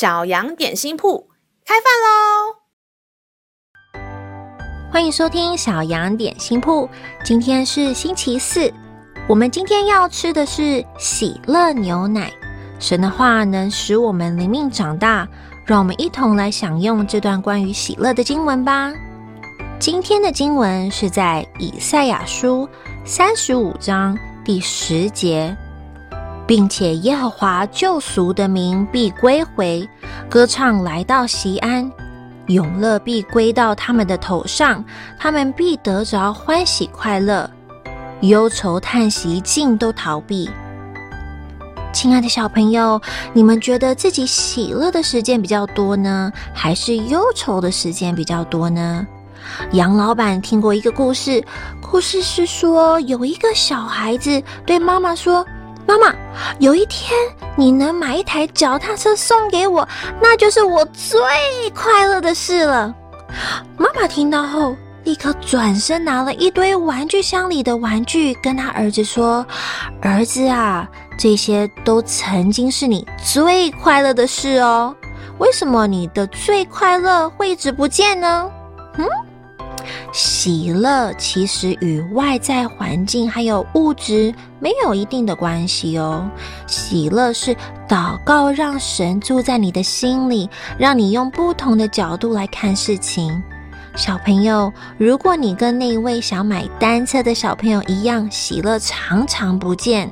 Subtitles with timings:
[0.00, 1.28] 小羊点心铺
[1.62, 2.56] 开饭喽！
[4.90, 6.88] 欢迎收听小羊点心铺。
[7.22, 8.72] 今天是星期四，
[9.28, 12.32] 我们今天要吃的是喜乐牛奶。
[12.78, 15.28] 神的话能使我们灵命长大，
[15.66, 18.90] 让我们一同来享用这段关于喜乐的经文吧。
[19.78, 22.66] 今天的经文是在以赛亚书
[23.04, 25.54] 三十五章第十节。
[26.50, 29.88] 并且耶和华救赎的名必归回，
[30.28, 31.88] 歌唱来到西安，
[32.46, 34.84] 永乐必归到他们的头上，
[35.16, 37.48] 他们必得着欢喜快乐，
[38.22, 40.50] 忧愁叹息尽都逃避。
[41.92, 43.00] 亲爱的小朋友，
[43.32, 49.06] 你们觉得自己喜乐的时间比较多呢，还是忧愁的时间比较多呢？
[49.70, 51.44] 杨老板听过一个故事，
[51.80, 55.46] 故事是说有一个小孩子对妈妈说。
[55.86, 56.14] 妈妈，
[56.58, 57.12] 有一天
[57.56, 59.86] 你能买一台脚踏车送给我，
[60.20, 61.20] 那就是我最
[61.74, 62.94] 快乐的事了。
[63.76, 69.44] 妈妈听到后，立刻转身拿了一堆玩具箱里的玩具，跟他儿子说
[70.02, 74.94] ：“儿子啊，这些都曾经是你最快乐的事哦。
[75.38, 78.50] 为什么你的最快乐会一直不见呢？”
[78.98, 79.06] 嗯。
[80.12, 86.28] 喜乐其实与外在环境还有物质没有一定的关系哦。
[86.66, 87.54] 喜乐是
[87.88, 93.42] 祷告，让神住在你的心里，让你用不同的角度来看事情。
[93.96, 100.08] 小朋友，如果你跟那位想买单车的小朋友一样，喜乐常常不见，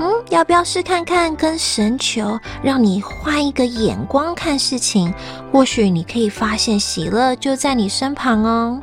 [0.00, 5.12] 嗯，要不要试看看跟神求，让你换一个眼光看事情？
[5.52, 8.80] 或许你可以发现喜乐就在你身旁哦。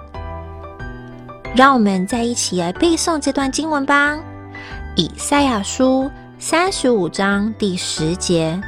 [1.56, 4.14] 让我们再一起来背诵这段经文吧，
[4.98, 6.04] 《以赛亚书》
[6.38, 8.62] 三十五章第十节，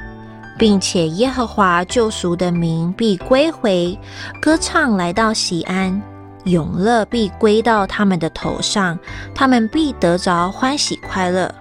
[0.57, 3.99] 并且耶和华救赎的名必归回，
[4.41, 6.01] 歌唱来到西安，
[6.45, 8.97] 永乐必归到他们的头上，
[9.35, 11.53] 他们必得着欢喜快乐，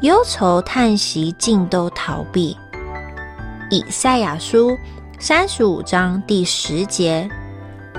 [0.00, 2.56] 忧愁叹息尽都逃避。
[3.70, 4.72] 《以赛亚书》
[5.20, 7.30] 三十五章第十节。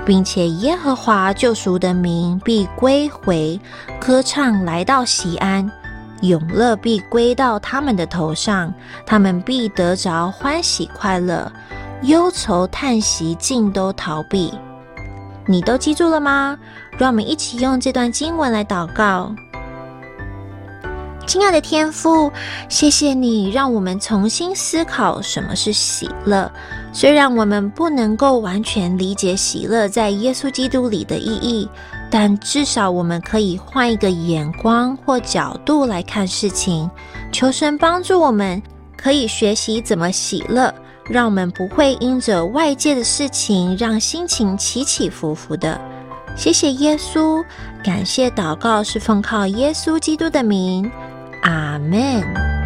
[0.08, 3.60] 并且耶和华救赎的名必归回，
[4.00, 5.70] 歌唱来到西安，
[6.22, 8.72] 永乐必归到他们的头上，
[9.04, 11.52] 他们必得着欢喜快乐，
[12.04, 14.50] 忧愁叹息尽都逃避。
[15.44, 16.58] 你都记住了吗？
[16.96, 19.30] 让我们一起用这段经文来祷告。
[21.28, 22.32] 亲爱的天父，
[22.70, 26.50] 谢谢你让我们重新思考什么是喜乐。
[26.90, 31.68] 虽然我们不能够完全理解喜乐在耶稣基督里的意义，
[32.10, 36.90] 但至少我们可以换一个眼光或角度来看事情。
[37.30, 38.62] 求神帮助我们，
[38.96, 40.74] 可以学习怎么喜乐，
[41.04, 45.78] 让我们不会因着外界的事情让心情起起伏伏的。
[46.34, 47.44] 谢谢耶稣，
[47.84, 50.90] 感谢祷告是奉靠耶稣基督的名。
[51.48, 52.57] 阿门。